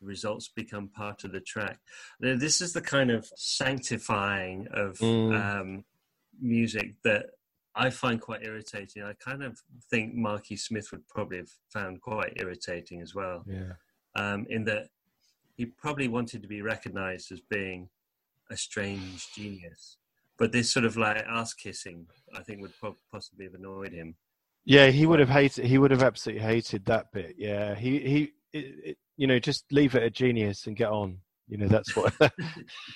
[0.00, 1.78] the results become part of the track.
[2.20, 5.34] Now, This is the kind of sanctifying of Mm.
[5.60, 5.84] um,
[6.40, 7.26] music that
[7.76, 9.02] I find quite irritating.
[9.02, 9.60] I kind of
[9.90, 13.72] think Marky Smith would probably have found quite irritating as well Yeah.
[14.14, 14.88] um, in that
[15.56, 17.88] he probably wanted to be recognized as being
[18.50, 19.98] a strange genius.
[20.36, 22.06] But this sort of like ass kissing,
[22.36, 24.16] I think, would po- possibly have annoyed him.
[24.64, 25.66] Yeah, he would have hated.
[25.66, 27.36] He would have absolutely hated that bit.
[27.38, 31.18] Yeah, he he, it, it, you know, just leave it a genius and get on.
[31.48, 32.14] You know, that's what.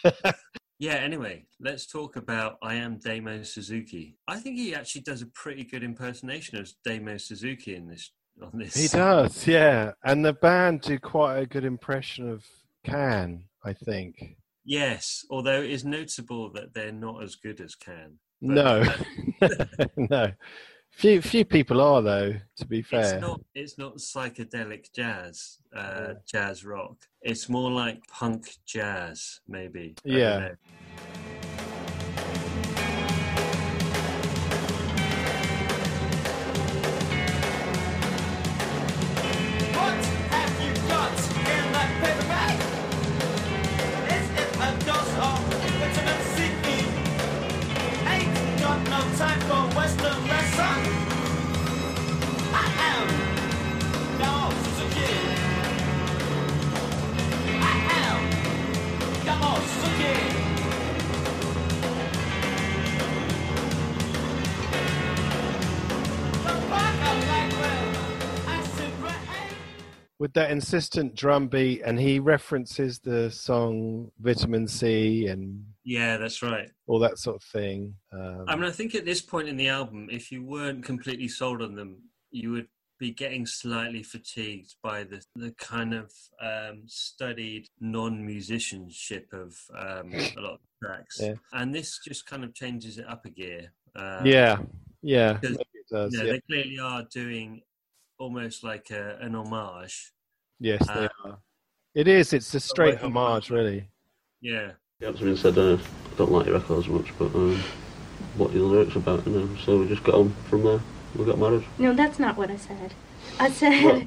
[0.81, 4.17] Yeah, anyway, let's talk about I Am Damo Suzuki.
[4.29, 8.12] I think he actually does a pretty good impersonation of Damo Suzuki in this.
[8.41, 12.45] On this, he does, yeah, and the band do quite a good impression of
[12.85, 14.37] Can, I think.
[14.64, 18.21] Yes, although it is notable that they're not as good as Can.
[18.41, 18.85] But, No,
[19.43, 20.33] uh, no,
[20.90, 22.35] few few people are though.
[22.57, 23.40] To be fair, It's not.
[23.55, 26.96] It's not psychedelic jazz, uh, jazz rock.
[27.22, 29.94] It's more like punk jazz, maybe.
[30.05, 30.38] Yeah.
[30.38, 30.55] know.
[39.79, 40.59] What have
[70.19, 76.43] with that insistent drum beat, and he references the song Vitamin C and Yeah, that's
[76.43, 76.71] right.
[76.87, 77.95] all that sort of thing.
[78.12, 81.29] Um, I mean, I think at this point in the album, if you weren't completely
[81.29, 86.82] sold on them, you would be getting slightly fatigued by the the kind of um,
[86.87, 91.20] studied non-musicianship of um, a lot of tracks.
[91.20, 91.34] Yeah.
[91.52, 93.72] And this just kind of changes it up a gear.
[93.94, 94.58] Uh, yeah,
[95.02, 96.12] yeah, because, it does.
[96.12, 96.32] you know, yeah.
[96.32, 97.62] they clearly are doing
[98.18, 100.12] almost like a, an homage.
[100.61, 101.38] Yes, they Uh, are.
[101.94, 102.32] It is.
[102.32, 103.88] It's a straight way homage, really.
[104.40, 104.72] Yeah.
[105.00, 107.62] Yeah, it's said, uh, I don't like your records much, but um,
[108.37, 109.24] what are the lyrics about?
[109.26, 110.80] You know, so we just got on from there.
[111.16, 111.64] We got married.
[111.79, 112.94] No, that's not what I said.
[113.40, 114.03] I said, What?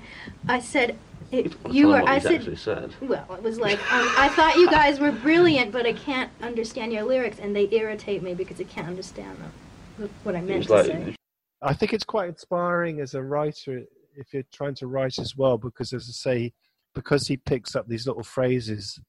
[0.47, 0.97] I said,
[1.31, 1.99] it, I'll you tell were.
[2.01, 2.91] what I he's said, actually said.
[3.01, 6.91] well, it was like um, I thought you guys were brilliant, but I can't understand
[6.93, 10.09] your lyrics, and they irritate me because I can't understand them.
[10.23, 11.15] What I meant It's to like- say.
[11.63, 13.83] I think it's quite inspiring as a writer
[14.15, 16.53] if you're trying to write as well, because as I say,
[16.95, 18.99] because he picks up these little phrases.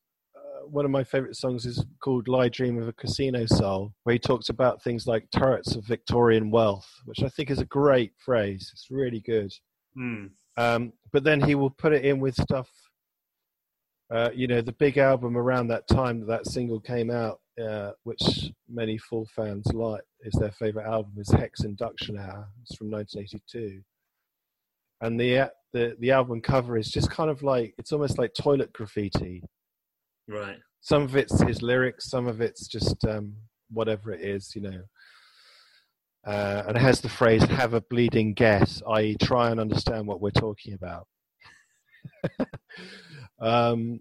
[0.69, 4.19] One of my favorite songs is called "Lie Dream of a Casino Soul," where he
[4.19, 8.71] talks about things like turrets of Victorian wealth, which I think is a great phrase.
[8.73, 9.53] It's really good.
[9.95, 10.27] Hmm.
[10.57, 12.69] Um, but then he will put it in with stuff.
[14.11, 17.93] Uh, you know, the big album around that time that that single came out, uh,
[18.05, 22.49] which many Fall fans like, is their favorite album, is Hex Enduction Hour.
[22.63, 23.83] It's from 1982,
[25.01, 28.35] and the uh, the the album cover is just kind of like it's almost like
[28.35, 29.43] toilet graffiti.
[30.29, 30.59] Right.
[30.81, 33.35] Some of it's his lyrics, some of it's just um,
[33.71, 34.83] whatever it is, you know.
[36.27, 40.21] Uh, and it has the phrase "have a bleeding guess," i.e., try and understand what
[40.21, 41.07] we're talking about.
[43.41, 44.01] um,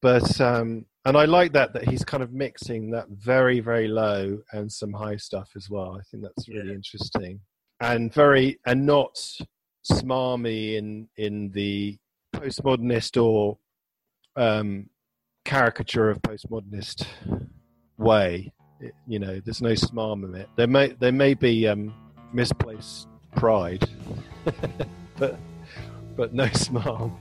[0.00, 4.38] but um, and I like that that he's kind of mixing that very very low
[4.52, 5.96] and some high stuff as well.
[5.98, 7.40] I think that's really interesting
[7.82, 9.18] and very and not
[9.90, 11.98] smarmy in in the
[12.34, 13.58] postmodernist or
[14.36, 14.88] um,
[15.44, 17.06] caricature of postmodernist
[17.98, 18.52] way.
[18.80, 20.48] It- you know, there's no smarm in it.
[20.56, 21.94] There may there may be um,
[22.32, 23.88] misplaced pride,
[25.16, 25.38] but
[26.16, 27.18] but no smile.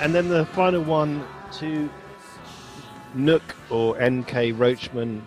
[0.00, 1.26] And then the final one
[1.58, 1.90] to
[3.14, 5.22] Nook or NK Roachman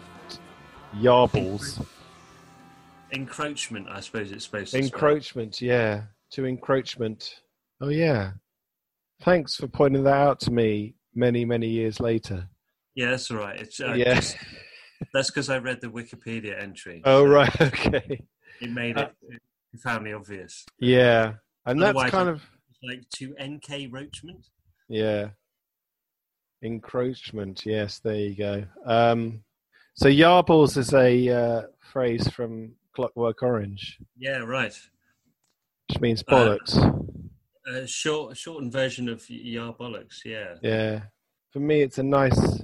[0.95, 1.85] Yarbles.
[3.11, 4.77] Encroachment, I suppose it's supposed to.
[4.77, 4.83] spell.
[4.85, 6.03] Encroachment, yeah.
[6.31, 7.41] To encroachment.
[7.81, 8.31] Oh, yeah.
[9.21, 12.47] Thanks for pointing that out to me many, many years later.
[12.95, 13.59] Yeah, that's all right.
[13.59, 14.15] It's uh, Yeah.
[14.15, 14.37] just-
[15.13, 17.01] that's because I read the Wikipedia entry.
[17.05, 18.25] Oh, so right, okay.
[18.61, 19.13] It made it
[19.69, 20.65] profoundly obvious.
[20.79, 21.33] Yeah.
[21.65, 22.41] And that's Otherwise, kind of,
[22.83, 24.47] like to NK Roachment.
[24.89, 25.29] Yeah.
[26.61, 28.63] Encroachment, yes, there you go.
[28.85, 29.43] Um,
[29.95, 31.61] so Yarbles is a uh,
[31.91, 34.73] phrase from Clockwork Orange, Yeah, right.
[35.89, 37.19] which means Uh, bollocks.
[37.67, 40.23] A short, shortened version of Yar Bollocks.
[40.25, 40.55] Yeah.
[40.61, 41.03] Yeah.
[41.51, 42.61] For me, it's a nice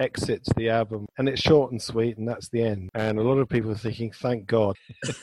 [0.00, 2.90] exit to the album, and it's short and sweet, and that's the end.
[2.94, 4.76] And a lot of people are thinking, "Thank God."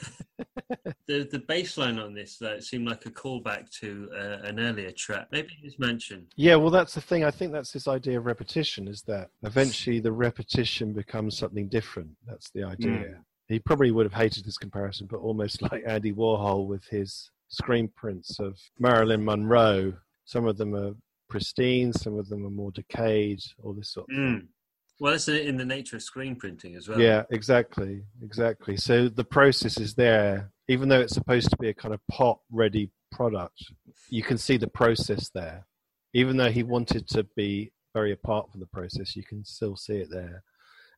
[1.08, 4.92] The the bass line on this uh, seemed like a callback to uh, an earlier
[4.92, 7.24] track, maybe his mentioned Yeah, well, that's the thing.
[7.24, 8.88] I think that's this idea of repetition.
[8.90, 12.10] Is that eventually the repetition becomes something different?
[12.28, 12.90] That's the idea.
[12.90, 13.16] Mm.
[13.48, 17.90] He probably would have hated this comparison, but almost like Andy Warhol with his screen
[17.96, 19.94] prints of Marilyn Monroe.
[20.26, 20.92] Some of them are
[21.30, 24.48] pristine, some of them are more decayed, all this sort of Mm.
[25.00, 27.00] Well, that's in the nature of screen printing as well.
[27.00, 28.78] Yeah, exactly, exactly.
[28.78, 32.92] So the process is there, even though it's supposed to be a kind of pot-ready
[33.12, 33.64] product.
[34.10, 35.66] You can see the process there,
[36.14, 39.16] even though he wanted to be very apart from the process.
[39.16, 40.44] You can still see it there,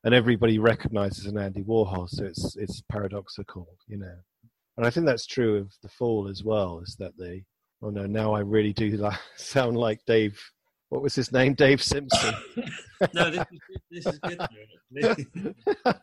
[0.04, 4.16] and everybody recognizes an Andy Warhol, so it's it's paradoxical, you know.
[4.76, 6.80] And I think that's true of the Fall as well.
[6.80, 7.42] Is that the
[7.82, 10.40] oh no, now I really do sound like Dave.
[10.90, 11.54] What was his name?
[11.54, 12.34] Dave Simpson.
[13.14, 15.26] no, this is, this is good.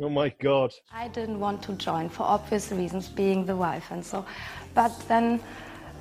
[0.00, 0.72] oh my god.
[0.92, 4.24] I didn't want to join for obvious reasons, being the wife and so.
[4.74, 5.40] But then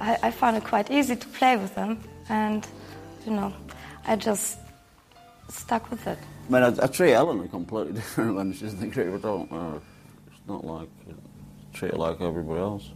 [0.02, 2.68] I, I found it quite easy to play with them, and
[3.26, 3.54] you know,
[4.06, 4.60] I just
[5.48, 6.20] stuck with it.
[6.50, 9.24] I mean, I, I treat Eleanor completely different when she's in the group.
[9.24, 9.82] I don't know.
[10.28, 12.92] It's not like I treat her like everybody else.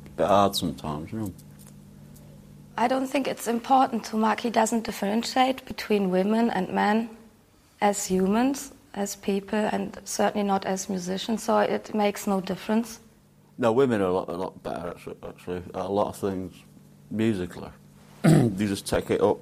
[0.00, 1.32] It's a bit hard sometimes, you know.
[2.76, 4.40] I don't think it's important to mark.
[4.40, 7.10] He doesn't differentiate between women and men
[7.80, 11.42] as humans, as people, and certainly not as musicians.
[11.42, 13.00] So it makes no difference.
[13.58, 16.54] No, women are a lot, a lot better actually, actually at a lot of things
[17.10, 17.68] musically.
[18.24, 19.38] you just take it up.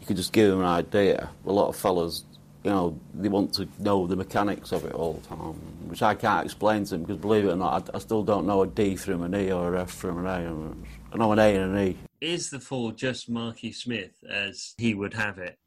[0.00, 1.28] You can just give them an idea.
[1.46, 2.24] A lot of fellas,
[2.64, 5.54] you know, they want to know the mechanics of it all the time,
[5.88, 8.46] which I can't explain to them because, believe it or not, I, I still don't
[8.46, 11.01] know a D from an E or a F from an A.
[11.12, 11.98] I know an A and an E.
[12.20, 15.58] Is the Fall just Marky Smith as he would have it?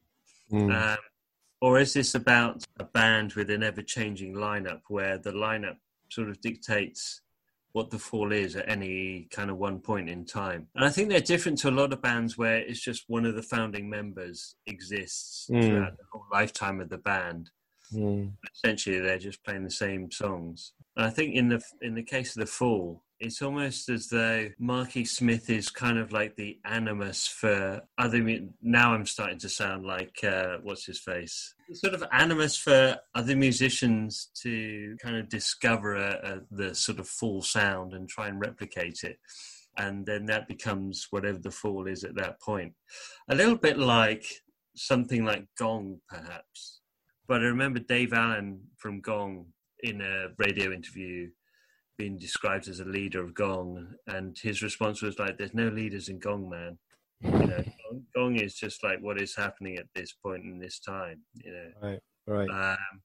[0.52, 0.74] Mm.
[0.74, 0.98] Um,
[1.62, 5.78] or is this about a band with an ever changing lineup where the lineup
[6.10, 7.22] sort of dictates
[7.74, 10.68] what the fall is at any kind of one point in time?
[10.76, 13.36] And I think they're different to a lot of bands where it's just one of
[13.36, 15.64] the founding members exists Mm.
[15.64, 17.52] throughout the whole lifetime of the band.
[17.93, 18.32] Mm.
[18.54, 20.74] Essentially, they're just playing the same songs.
[20.98, 24.49] And I think in the in the case of the Fall, it's almost as though
[24.59, 28.22] Marky Smith is kind of like the animus for other.
[28.61, 33.36] Now I'm starting to sound like uh, what's his face, sort of animus for other
[33.36, 38.39] musicians to kind of discover a, a, the sort of full sound and try and
[38.39, 39.18] replicate it.
[39.78, 42.74] And then that becomes whatever the fall is at that point.
[43.30, 44.26] A little bit like
[44.76, 46.82] something like Gong, perhaps.
[47.28, 49.47] But I remember Dave Allen from Gong
[49.82, 51.30] in a radio interview
[51.98, 56.10] being described as a leader of Gong, and his response was like, "There's no leaders
[56.10, 56.78] in Gong, man.
[57.22, 60.80] You know, Gong, Gong is just like what is happening at this point in this
[60.80, 61.22] time.
[61.34, 62.50] You know, Right, right.
[62.50, 63.02] um,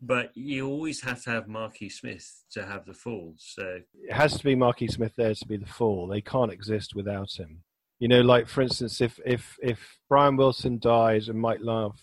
[0.00, 3.34] but you always have to have Marky Smith to have the fall.
[3.38, 6.06] So it has to be Marky Smith there to be the fall.
[6.06, 7.62] They can't exist without him.
[7.98, 11.98] You know, like for instance, if if if Brian Wilson dies and Mike Love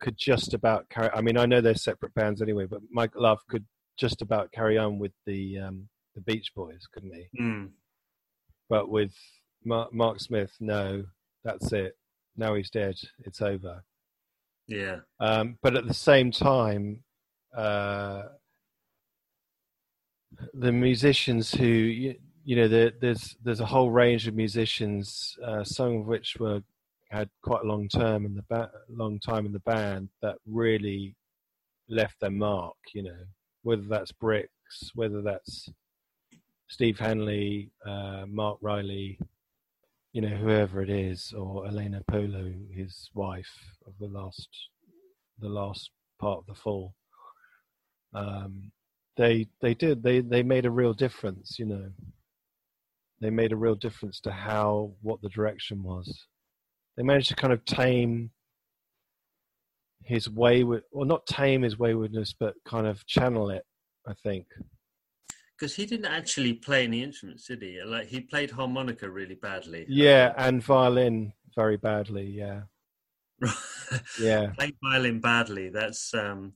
[0.00, 1.10] could just about carry.
[1.14, 3.64] I mean, I know they're separate bands anyway, but Mike Love could
[4.00, 7.28] just about carry on with the um, the Beach Boys, couldn't he?
[7.40, 7.70] Mm.
[8.68, 9.12] But with
[9.64, 11.04] Mark, Mark Smith, no,
[11.44, 11.96] that's it.
[12.36, 12.96] Now he's dead.
[13.24, 13.84] It's over.
[14.66, 15.00] Yeah.
[15.18, 17.02] Um, but at the same time,
[17.56, 18.22] uh,
[20.54, 25.64] the musicians who you, you know, there, there's there's a whole range of musicians, uh,
[25.64, 26.62] some of which were
[27.10, 31.16] had quite a long term in the ba- long time in the band that really
[31.88, 32.76] left their mark.
[32.94, 33.24] You know,
[33.62, 34.48] whether that's Brix,
[34.94, 35.68] whether that's
[36.68, 39.18] Steve Hanley, uh, Marc Riley,
[40.12, 44.48] you know, whoever it is, or Elena Poulou, his wife of the last,
[45.38, 45.90] the last
[46.20, 46.94] part of the fall.
[48.14, 48.72] Um,
[49.16, 51.90] they they did they they made a real difference, you know.
[53.20, 56.26] They made a real difference to how what the direction was.
[56.96, 58.30] They managed to kind of tame
[60.04, 63.64] his wayward, or not tame his waywardness, but kind of channel it.
[64.06, 64.46] I think.
[65.58, 67.80] Because he didn't actually play any instruments, did he?
[67.84, 69.84] Like he played harmonica really badly.
[69.88, 72.24] Yeah, and violin very badly.
[72.24, 72.62] Yeah.
[74.20, 74.52] yeah.
[74.56, 75.68] Playing violin badly.
[75.68, 76.54] That's um,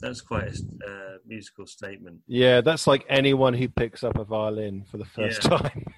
[0.00, 2.20] that's quite a uh, musical statement.
[2.26, 5.58] Yeah, that's like anyone who picks up a violin for the first Yeah.
[5.58, 5.86] time.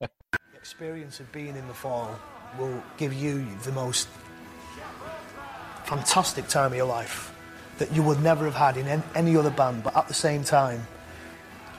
[0.00, 2.18] The experience of being in the fall
[2.58, 4.08] will give you the most
[5.86, 7.32] fantastic time of your life
[7.78, 10.86] that you would never have had in any other band, but at the same time,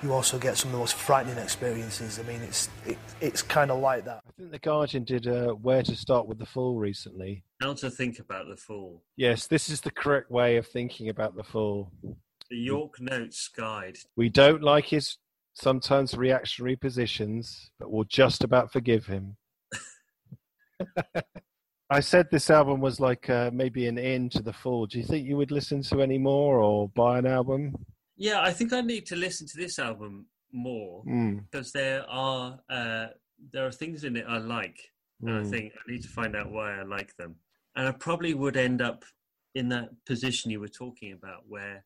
[0.04, 2.20] you also get some of the most frightening experiences.
[2.20, 4.22] I mean, it's it, it's kind of like that.
[4.28, 7.44] I think the Guardian did uh, "Where to Start with the Fall" recently.
[7.62, 9.02] How to think about the fall.
[9.16, 11.92] Yes, this is the correct way of thinking about the Fall.
[12.50, 13.98] The York Notes Guide.
[14.16, 15.18] We don't like his
[15.56, 19.38] sometimes reactionary positions, but we'll just about forgive him.
[21.90, 24.86] I said this album was like uh, maybe an end to the Fall.
[24.88, 27.74] Do you think you would listen to any more or buy an album?
[28.18, 31.46] Yeah, I think I need to listen to this album more Mm.
[31.50, 33.08] because there are uh,
[33.54, 34.80] there are things in it I like,
[35.22, 35.50] and I Mm.
[35.50, 37.36] think I need to find out why I like them.
[37.76, 39.06] And I probably would end up
[39.56, 41.86] in that position you were talking about, where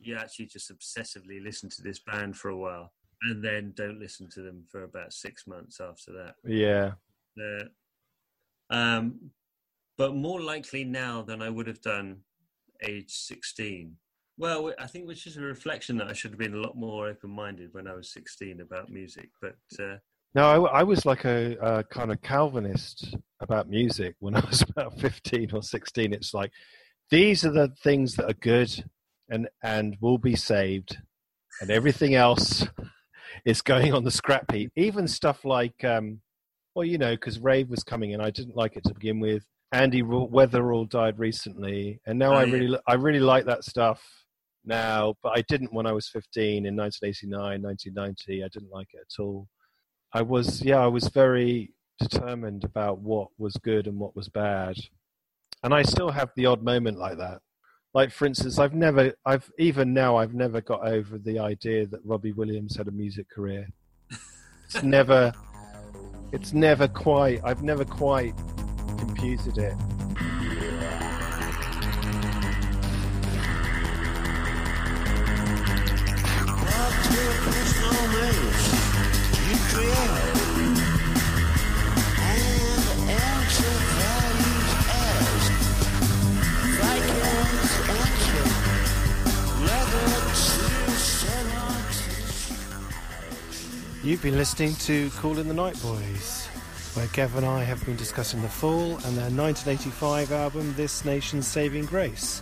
[0.00, 4.28] you actually just obsessively listen to this band for a while, and then don't listen
[4.30, 6.34] to them for about six months after that.
[6.44, 6.92] Yeah.
[7.38, 7.64] Uh,
[8.70, 9.30] um,
[9.96, 12.18] but more likely now than I would have done
[12.82, 13.96] age 16.
[14.36, 17.08] Well, I think which is a reflection that I should have been a lot more
[17.08, 19.30] open minded when I was 16 about music.
[19.42, 19.96] But uh,
[20.34, 24.62] No, I, I was like a, a kind of Calvinist about music when I was
[24.62, 26.12] about 15 or 16.
[26.12, 26.52] It's like,
[27.10, 28.84] these are the things that are good
[29.28, 30.98] and, and will be saved,
[31.60, 32.66] and everything else
[33.44, 34.70] is going on the scrap heap.
[34.76, 36.20] Even stuff like, um,
[36.78, 39.44] well, you know, because Rave was coming in, I didn't like it to begin with.
[39.72, 42.52] Andy Weatherall died recently, and now Oh, I yeah.
[42.52, 44.00] really, I really like that stuff
[44.64, 48.44] now, but I didn't when I was 15 in 1989, 1990.
[48.44, 49.48] I didn't like it at all.
[50.12, 54.76] I was, yeah, I was very determined about what was good and what was bad.
[55.64, 57.40] And I still have the odd moment like that.
[57.92, 62.04] Like, for instance, I've never, I've, even now, I've never got over the idea that
[62.04, 63.66] Robbie Williams had a music career.
[64.66, 65.32] It's never,
[66.32, 68.34] it's never quite, I've never quite
[68.98, 69.74] computed it.
[94.04, 96.46] You've been listening to Cool in the Night Boys,
[96.94, 101.48] where Kev and I have been discussing The Fall and their 1985 album This Nation's
[101.48, 102.40] Saving Grace.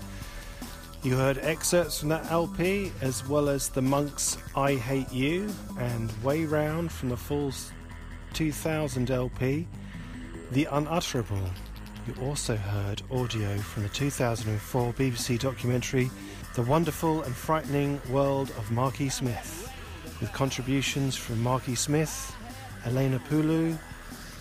[1.02, 5.48] You heard excerpts from that LP, as well as The Monks' I Hate You
[5.78, 7.72] and Way Round from The Fall's
[8.34, 9.66] 2000 LP,
[10.50, 11.40] The Unutterable.
[12.07, 16.11] You also heard audio from the 2004 BBC documentary
[16.54, 19.72] The Wonderful and Frightening World of Marky Smith
[20.21, 22.35] with contributions from Marky Smith,
[22.85, 23.77] Elena Poulou,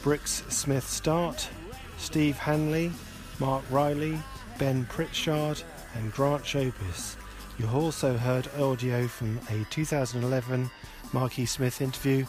[0.03, 1.49] Brix Smith Start,
[1.97, 2.91] Steve Hanley,
[3.39, 4.17] Marc Riley,
[4.57, 5.61] Ben Pritchard,
[5.95, 7.15] and Grant Showbiz.
[7.57, 10.69] You also heard audio from a 2011
[11.13, 12.25] Marky Smith interview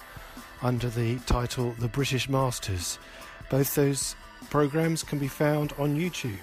[0.63, 2.99] under the title The British Masters.
[3.51, 4.17] Both those
[4.51, 6.39] programs can be found on YouTube.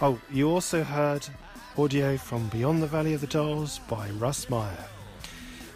[0.00, 1.26] Oh, you also heard
[1.78, 4.93] audio from Beyond the Valley of the Dolls by Russ Meyer.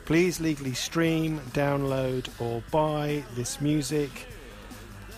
[0.09, 4.27] Please legally stream, download, or buy this music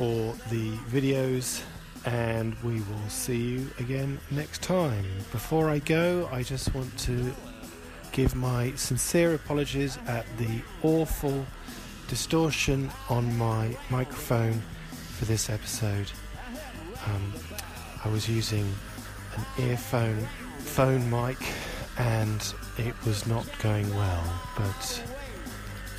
[0.00, 1.62] or the videos
[2.06, 5.04] and we will see you again next time.
[5.30, 7.32] Before I go, I just want to
[8.10, 11.46] give my sincere apologies at the awful
[12.08, 14.60] distortion on my microphone
[14.90, 16.10] for this episode.
[17.06, 17.32] Um,
[18.04, 18.68] I was using
[19.36, 20.26] an earphone
[20.58, 21.38] phone mic
[21.96, 22.42] and
[22.78, 24.24] it was not going well,
[24.56, 25.02] but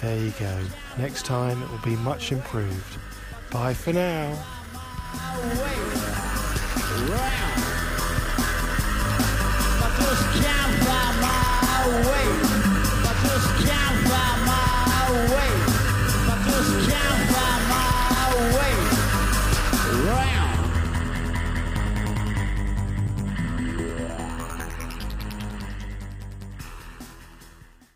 [0.02, 0.64] there you go.
[0.98, 2.98] Next time it will be much improved.
[3.52, 4.38] Bye for now.